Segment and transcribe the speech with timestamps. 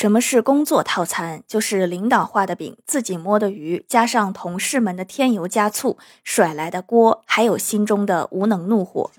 [0.00, 1.42] 什么是工作套餐？
[1.48, 9.10] 就是领导画的饼，自己摸的鱼，加上同事们的添油加醋，甩来的锅，还有心中的无能怒火。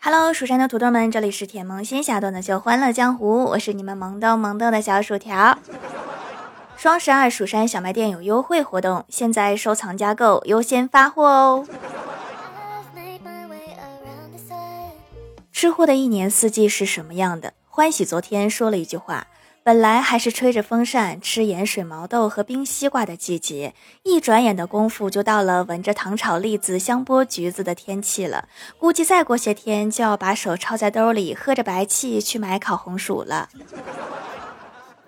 [0.00, 5.58] Hello，蜀山的土豆们，这里是甜萌仙侠段子秀欢乐江湖，我是你们萌豆萌豆的小薯条。
[6.82, 11.64] 双十二蜀山小卖店有优惠活动，现在收藏加购优先发货哦。
[15.52, 17.54] 吃货的一年四季是什么样的？
[17.68, 19.28] 欢喜昨天说了一句话：
[19.62, 28.48] 本来还是吹着风扇吃盐水毛豆和冰西瓜的季节，一转眼的功夫就到了闻着糖炒栗子、香剥橘子的天气了。
[28.76, 33.48] 估计再过些天就要把手抄在兜里，喝着白气去买烤红薯了。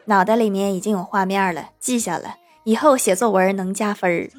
[0.07, 4.31] 脑袋里面已经有画面了，记下了，以后写作文能加分儿。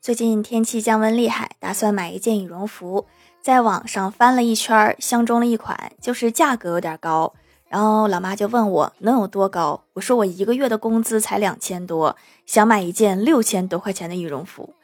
[0.00, 3.06] 最近天气降温厉害，打算买一件羽绒服，
[3.40, 7.32] 在网上翻了一圈，相中了一款，就是价格有点高。
[7.68, 14.74] 然后老妈就问我能有多高，我说我一个月的工资才两千多，想买一件六千多块钱的羽绒服。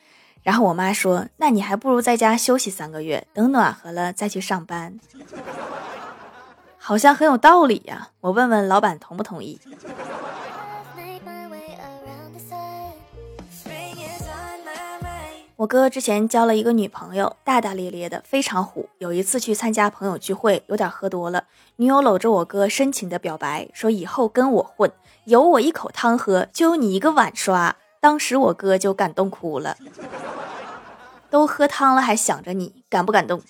[0.43, 4.99] 然后我妈说：“那你还不如在家休息三个月，等暖和了再去上班。”
[6.79, 8.11] 好像很有道理呀。
[8.21, 9.61] 我问问老板同不同意。
[15.57, 18.89] 我哥之前交了一个女朋友，大大咧咧的，非常虎。
[18.99, 21.45] 有一次去参加朋友聚会，有点喝多了，
[21.77, 24.91] 女友搂着我哥深情的表白，说以后跟我混，
[25.25, 27.75] 有我一口汤喝，就有你一个碗刷。
[28.09, 29.77] 当时我哥就感动哭了，
[31.29, 33.43] 都喝汤了还想着你，感不感动？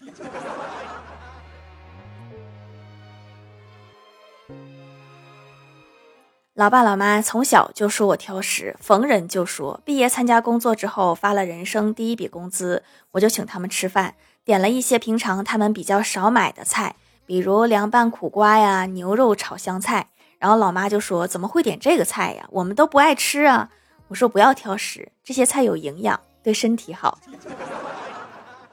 [6.55, 9.81] 老爸老妈从小就说我挑食，逢人就说。
[9.85, 20.09] 毕业参加工作之后，发了人生第一笔工资，我就请他们吃饭，点了一些平常他们比较少买的菜，比如凉拌苦瓜呀、牛肉炒香菜。
[20.41, 22.49] 然后老妈就说：“怎么会点这个菜呀？
[22.51, 23.71] 我们都不爱吃啊。”
[24.09, 27.19] 我说不要挑食，这些菜有营养，对身体好。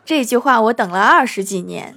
[0.04, 1.96] 这句话我等了二十几年。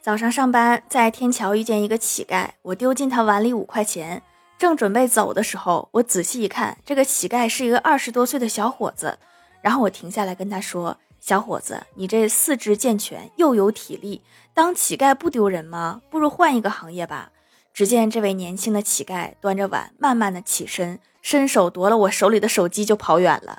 [0.00, 4.22] 早上上班，在天桥遇见一个乞丐，我丢进他碗里五块钱，
[4.58, 9.18] 正准备走的时候，我仔细一看，这个乞丐是一个二十多岁的小伙子。
[9.62, 14.20] 然后我停下来跟他说：“小伙子，你这四肢健全，又有体力，
[14.52, 16.02] 当乞丐不丢人吗？
[16.10, 17.30] 不如换一个行业吧。”
[17.74, 23.58] 只见这位年轻的乞丐端着碗，慢慢的起身，伸手夺了我手里的手机就跑远了。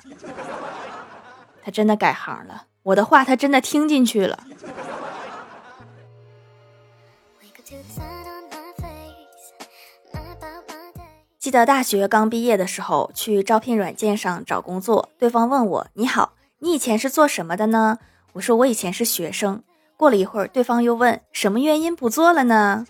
[1.62, 4.44] 他真的改行了，我的话他真的听进去了。
[11.38, 17.98] 记得大学刚毕业的时候，去招聘软件上找工作，对方问我：“你好，你以前是做什么的呢？”
[18.32, 19.62] 我说：“我以前是学生。”
[19.98, 22.84] 过了一会儿，对方又问：“什么原因不做了呢？”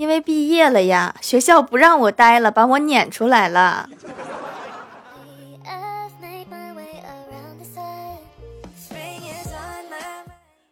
[0.00, 3.90] 因为毕业了呀，学校不让我待了，把我撵出来了。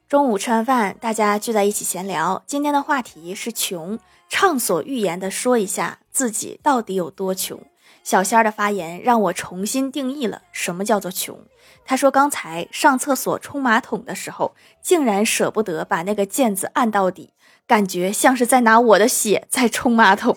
[0.09, 3.99] 中午吃完饭，大家聚在一起闲聊，今天的话题是穷，
[4.31, 7.61] 畅所欲言的说一下自己到底有多穷。
[8.03, 11.39] 小仙儿的发言让我重新定义了什么叫做穷。
[11.85, 17.35] 他说刚才上厕所冲马桶的时候，竟然舍不得把那个键子按到底。
[17.69, 20.35] 感觉像是在拿我的血在冲马桶，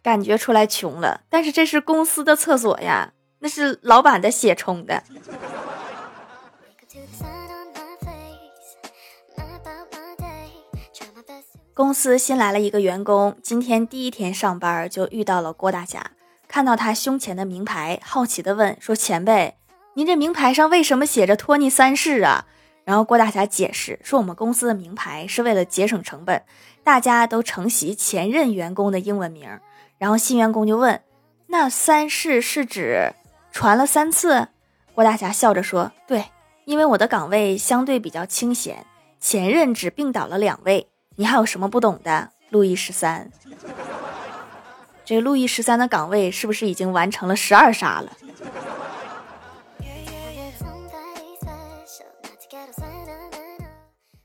[0.00, 1.22] 感觉出来穷了。
[1.28, 5.02] 但是这是公司的厕所呀，那是老板的血冲的。
[11.74, 16.12] 公司新来了一个员工，今天第一天上班就遇到了郭大侠，
[16.46, 19.56] 看到他胸前的名牌，好奇的问说：“前辈，
[19.94, 22.46] 您这名牌上为什么写着托尼三世啊？”
[22.84, 26.42] 然后郭大侠解释说：“我们公司的名牌是为了节省成本，
[26.82, 29.48] 大家都承袭前任员工的英文名。”
[29.98, 31.00] 然后新员工就问
[31.48, 33.12] ：“那三世是指
[33.52, 34.48] 传了三次？”
[34.94, 36.24] 郭大侠笑着说：“对，
[36.64, 38.84] 因为我的岗位相对比较清闲，
[39.20, 40.88] 前任只病倒了两位。
[41.16, 43.30] 你还有什么不懂的？”路易十三，
[45.06, 48.12] 这路易十三的岗位是不是已经完成了十二杀了？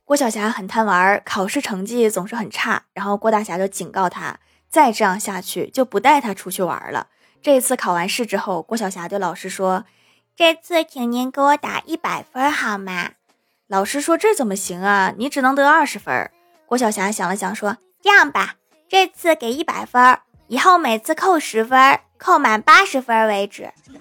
[0.07, 4.39] 郭晓霞很贪玩，考试成绩总是很差，然后郭大侠就警告他，
[4.69, 7.07] 再这样下去就不带他出去玩了。
[7.41, 9.83] 这次考完试之后，郭晓霞对老师说
[10.33, 13.09] ：“这次请您给我打一百分好吗？”
[13.67, 15.13] 老师说这怎么行啊？
[15.17, 16.31] 你只能得二十分。
[16.65, 18.55] 郭晓霞想了想说：“这样吧，
[18.87, 23.73] 这次给一百分，以后每次扣十分，扣满八十分为止。”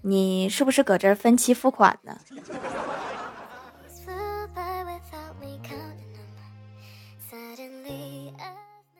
[0.00, 2.16] 你是不是搁这分期付款呢？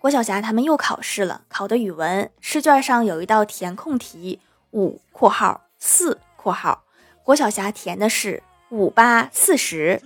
[0.07, 4.39] 郭晓霞他们又考试了，考的语文试卷上有一道填空题，
[4.71, 6.85] 五（括号四括号），
[7.25, 10.01] 郭晓霞填的是五八四十。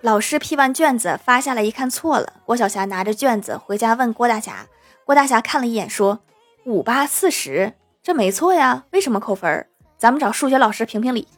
[0.00, 4.66] 老师批完卷子发下来一看错了，郭晓霞拿着卷子回家问郭大侠，
[5.04, 6.18] 郭大侠看了一眼说
[6.64, 9.64] 五八四十，这没错呀，为什么扣分？
[9.96, 11.28] 咱们找数学老师评评理。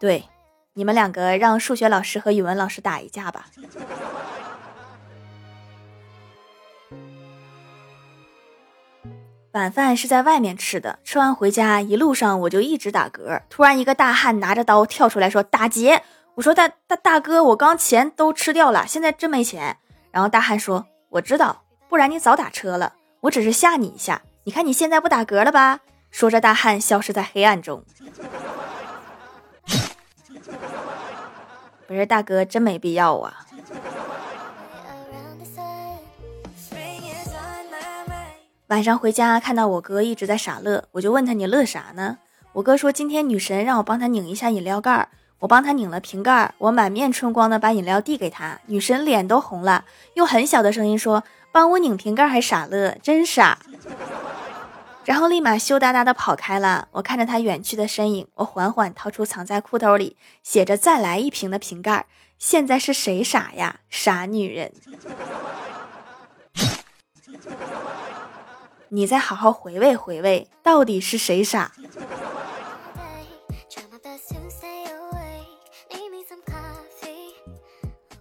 [0.00, 0.24] 对，
[0.72, 3.46] 你们两个让数学老师和语文老师打一架吧。
[9.52, 13.40] 晚饭是在外面吃的，吃完回家一路上我就一直打嗝。
[13.48, 16.02] 突然一个大汉拿着刀跳出来说：“打劫！”
[16.36, 19.78] 我说：“大大大哥，我刚钱都吃掉了，现在真没钱。”
[20.12, 22.92] 然后大汉说：“我知道，不然你早打车了。
[23.22, 25.80] 我只是吓你一下，你看你现在不打嗝了吧？”
[26.12, 27.82] 说着，大汉消失在黑暗中。
[31.88, 33.46] 不是大哥，真没必要啊。
[38.68, 42.18] 晚上回家看到我哥一直在傻乐，我就问他你乐啥呢？
[42.52, 53.58] 我哥说今天女神让我帮他拧一下饮料盖儿，我帮他拧了瓶盖儿，我满面春光的把饮料递给他，女神脸都红了，用很小的声音说帮我拧瓶盖还傻乐，真傻。
[55.06, 56.88] 然后立马羞答答的跑开了。
[56.92, 62.04] 我看着他远去的身影，我缓缓掏出藏在裤兜里写着再来一瓶的瓶盖。
[62.38, 63.80] 现在是谁傻呀？
[63.88, 64.70] 傻女人。
[68.90, 71.72] 你再好好回味回味，到底是谁傻？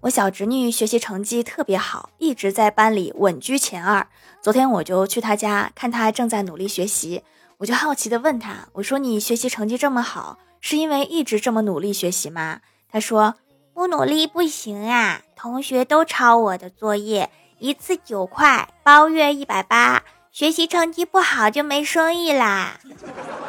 [0.02, 4.08] 我小侄女学习成绩特别好，一直在班里稳居前二。
[4.42, 7.24] 昨天我就去她家看她正在努力学习，
[7.58, 12.60] 我就好奇的问她：“我说你学习成绩这么好，是因为一直这么努力学习吗？”
[12.92, 13.36] 她说
[13.74, 17.30] ：“不努力不行啊，同学都抄我的作业，
[17.60, 20.04] 一次九块，包月一百八。”
[20.38, 22.80] 学习成绩不好就没生意啦，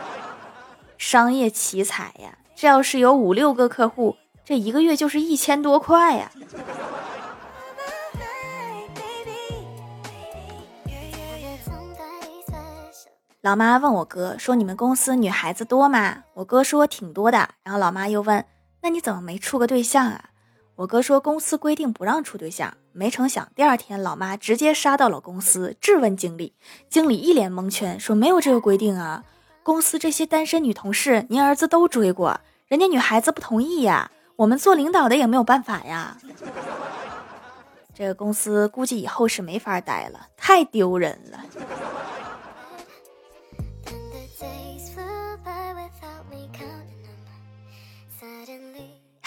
[0.97, 2.39] 商业奇才呀！
[2.57, 6.33] 这要是有五六个客户，这一个月就是一千多块呀。
[13.43, 18.43] 老妈问我哥说：“你们公司女孩子多吗？”我哥说：“挺多的。”然后老妈又问
[18.81, 20.28] ：“那你怎么没处个对象啊？”
[20.79, 26.55] 我哥说公司规定不让处对象，没成想第二天老妈直接杀到了公司质问经理，
[26.89, 29.25] 经理一脸蒙圈说没有这个规定啊，
[29.65, 36.17] 公司这些单身女同事您儿子都追过，人家女孩子不同意呀，我们做领导的也没有办法呀，
[37.93, 41.41] 这个公司估计以后是没法待了，太丢人了。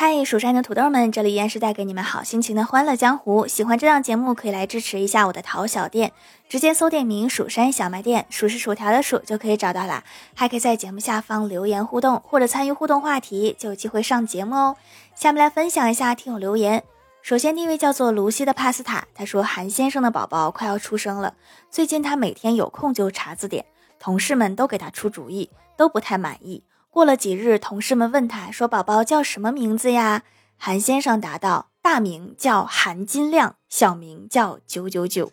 [0.04, 3.46] 嗨，蜀山的土豆们，这里依然是带给你们好心情的欢乐江湖。
[3.46, 6.12] 喜欢这档节目，可以来支持一下我的淘小店，
[6.50, 10.04] 直接搜店名“蜀山小卖店”，数是薯条的数就可以找到啦。
[10.34, 14.76] 还可以在节目下方留言互动，或者参与互动话题，就有机会上节目哦。
[15.14, 16.84] 下面来分享一下听友留言。
[17.22, 21.36] 首先第一位叫做卢西的帕斯塔，他说韩先生的宝宝快要出生了，
[21.70, 23.64] 最近他每天有空就查字典，
[24.00, 26.64] 同事们都给他出主意，都不太满意。
[26.92, 30.24] 过了几日，同事们问他说：“宝宝叫什么名字呀？”
[30.60, 35.32] 韩先生答道：“大名叫韩金亮，小名叫九九九。”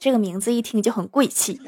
[0.00, 1.60] 这个名字一听就很贵气。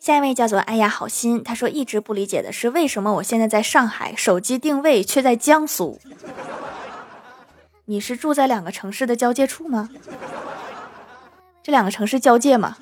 [0.00, 6.00] 下一位叫做“哎呀好心”，他说一直不理解的是为什么我现在在上海，手机定位却在江苏？
[7.84, 9.90] 你是住在两个城市的交界处吗？
[11.62, 12.78] 这两个城市交界吗？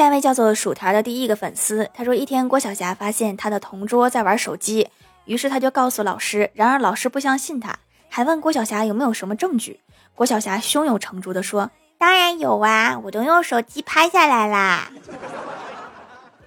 [0.00, 4.88] 下一位叫做薯条的第一个粉丝，他说一天郭晓霞发现他的同桌在玩手机，
[5.26, 7.78] 于是他就告诉老师，然而老师不相信他，
[8.08, 9.80] 还问郭晓霞有没有什么证据。
[10.14, 14.90] 郭晓霞胸有成竹的说：“当然有啊，我都用手机拍下来啦。”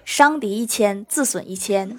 [0.04, 1.96] 伤敌一千，自损一千。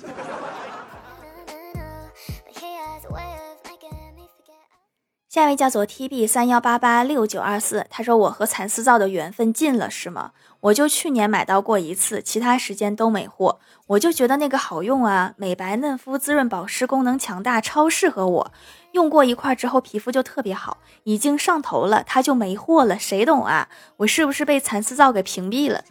[5.35, 10.31] 下一位叫做 T B 三幺八八六九二四，他说我和蚕丝皂的缘分尽了是吗？
[10.61, 13.59] 我就去年买到过一次，其他时间都没货。
[13.87, 18.53] 我就觉得那个好用啊，美白嫩肤、滋润保湿，功能强大，超适合我。
[18.93, 22.97] 用过一块之后，皮肤就特别好，已经上头了，它就没货了。
[22.97, 23.67] 谁懂啊？
[23.97, 25.83] 我是不是被蚕丝皂给屏蔽了？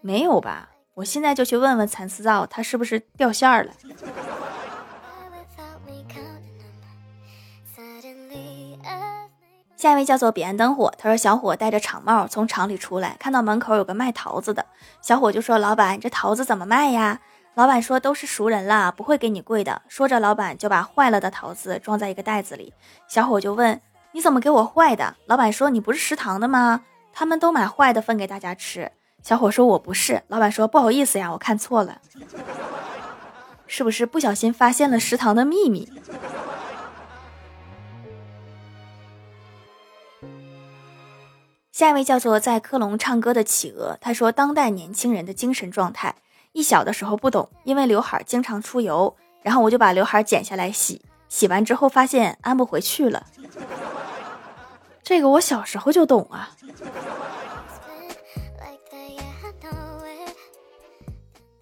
[0.00, 0.68] 没有吧？
[0.94, 3.72] 我现在就去问问蚕丝皂，它是不是掉线了？
[9.82, 14.64] 下一位叫做彼岸灯火，他说小伙戴着厂帽从厂里出来，看到门口有个卖桃子的，
[15.00, 17.18] 小伙就说：“老板，这桃子怎么卖呀？”
[17.54, 22.72] 老板说：“都是熟人了，不会给你贵的。”说着，老板就把坏了的桃子装在一个袋子里。
[23.08, 23.80] 小伙就问
[24.14, 26.82] ：“你怎么给我坏的？”老板说：“你不是食堂的吗？
[27.12, 31.98] 他们都买坏的分给大家吃。”小伙说：“我不是。”老板说：“不好意思呀，我看错了，
[33.66, 35.90] 是不是不小心发现了食堂的秘密？”
[41.72, 46.14] 下一位叫做在科隆唱歌的企鹅，他说：“当代年轻人的精神状态，
[46.52, 51.00] 一小的时候不懂，因为刘海经常出油，然后我就把刘海剪下来洗，
[51.30, 53.24] 洗完之后发现安不回去了。
[55.02, 56.50] 这个我小时候就懂啊。”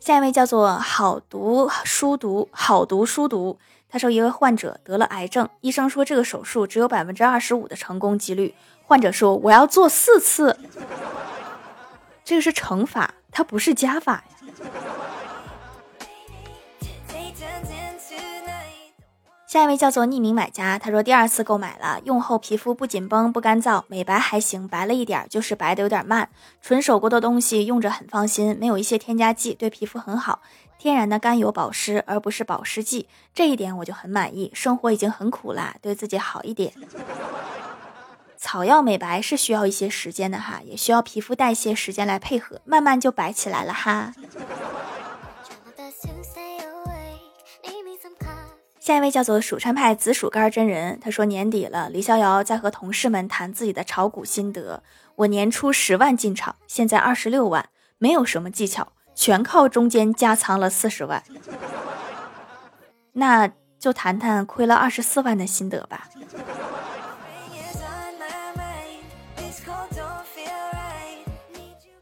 [0.01, 8.53] 下一位叫做好读书读好读书读，他说一位患者得了癌症，医生说这个手术只有百分之二十五的成功几率。
[8.91, 10.59] 患者说：“我要做四次，
[12.25, 14.25] 这个是乘法，它不是加法。”
[19.47, 26.29] 下一位叫做匿名买家，他说第二次购买了，用后皮肤不紧绷不干燥，美白还行，白了一点，就是白的有点慢。
[26.61, 30.41] 纯手工的东西用着很放心，没有一些添加剂，对皮肤很好，
[30.79, 34.51] 天然的甘油保湿，而不是保湿剂，这一点我就很满意。
[34.53, 36.73] 生活已经很苦啦，对自己好一点。
[38.41, 44.15] 草药美白是需要一些时间的哈，也需要皮肤代谢时间来配合，慢慢就白起来了哈。
[48.81, 54.83] 下一位叫做蜀山派紫薯干真人，他说年底了，李逍遥在和同事们谈自己的炒股心得。
[55.17, 57.69] 我年初十万进场，现在二十六万，
[57.99, 61.23] 没有什么技巧，全靠中间加仓了四十万。
[63.13, 66.09] 那就谈谈亏了二十四万的心得吧。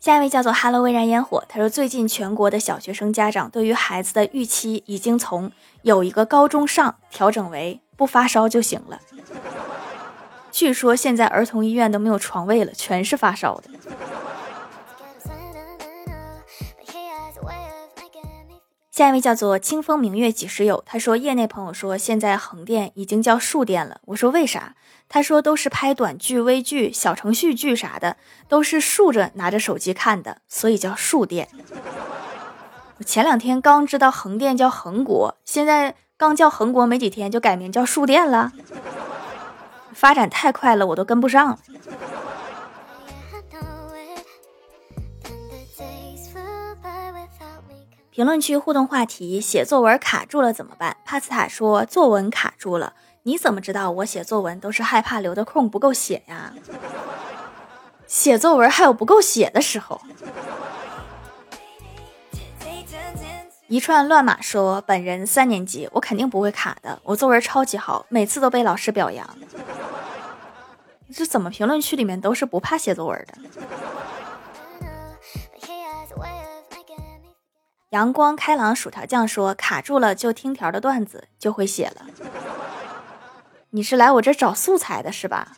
[0.01, 5.51] 下一位叫做哈喽微燃烟火”，他说：“最近全国的小学生家长对于孩子的预期已经从
[5.83, 8.99] 有一个高中上调整为不发烧就行了。
[10.51, 13.71] 据说现在儿童医院都没有床位了，全是发烧的。”
[18.99, 24.75] 下一位叫做“清风明月几时有”，他说：“业内朋友说现在横店已经叫竖店了。”我说：“为啥？”
[25.09, 28.17] 他说都是拍短剧、微剧、小程序剧啥的，
[28.49, 31.47] 都是竖着拿着手机看的，所以叫竖店。
[32.97, 38.51] 我前两天刚知道横店叫横国，现在刚叫横国没几天就改名叫竖店了，
[39.93, 41.57] 发展太快了，我都跟不上。
[48.19, 50.97] 评论区互动话题：写作文卡住了怎么办？
[51.05, 52.95] 帕斯塔说作文卡住了。
[53.23, 56.53] 你怎么知道我写作文都是害怕留的空不够写呀？
[58.09, 60.01] 写作文还有不够写的时候。
[63.69, 69.25] 一串乱码说：“本人三年级，我肯定不会卡的，我作文超级好，每次都被老师表扬。
[71.15, 73.61] ”这怎么评论区里面都是不怕写作文的？
[77.91, 82.07] 阳光开朗薯条酱说：“卡住了就听条的段子就会写了。”
[83.71, 85.53] 你是来我这找素材的是吧？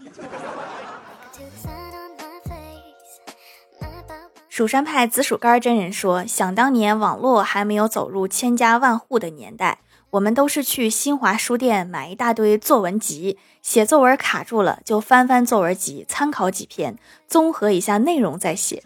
[4.49, 9.79] 蜀山派紫薯干真人说：“想当年网络还没有走入千家万户的年代，
[10.11, 16.97] 我们都是去新华书店买一大堆作文集，写作文卡住了就翻翻作文集，参考几篇，
[17.27, 18.85] 综合一下内容再写。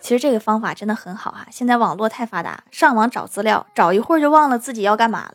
[0.00, 1.46] 其实这个方法真的很好哈！
[1.50, 5.30] 现在网络太发达，上网找资料，找一会儿就忘了自己要干嘛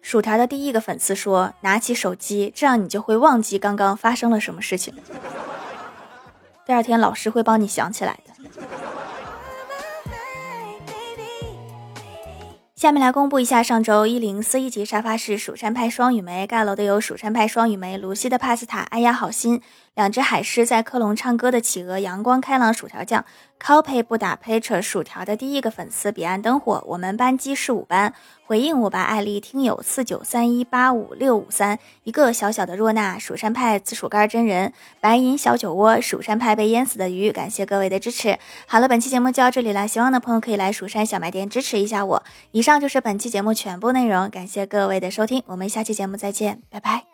[0.00, 4.94] 薯条的第一个粉丝说：“拿起手机，这样你就会忘记刚刚发生了什么事情。
[6.64, 8.33] 第二天老师会帮你想起来的。”
[12.84, 19.62] 下面来公布一下上周一零四一级沙发是蜀山派双雨梅盖楼的有蜀山派双雨梅、卢西的帕斯塔、哎呀好心、
[19.94, 23.24] 两只海狮在克隆唱歌的企鹅，阳光开朗薯条酱
[23.62, 28.12] ，copy 不打 picture 薯条的第一个粉丝彼岸灯火，我们班级是五班，
[28.44, 38.36] 回应我吧艾丽听友四九三一八五六五三，一个小小的若娜，蜀山派紫薯干真人，白银小酒窝，蜀山派被淹死的鱼，感谢各位的支持。
[38.66, 42.22] 好了，本期节目就到这里了，喜欢的朋友可以来蜀山小卖店支持一下我。
[42.50, 47.04] 以上就是本期节目全部内容，感谢各位的收听，我们下期节目再见，拜拜。